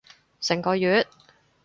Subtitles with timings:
[0.39, 1.05] 成個月？